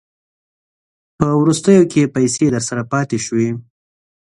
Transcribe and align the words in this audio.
په 1.17 1.27
وروستیو 1.41 1.83
کې 1.91 2.01
که 2.07 2.11
پیسې 2.15 2.45
درسره 2.55 2.81
پاته 2.91 3.17
شوې 3.25 3.49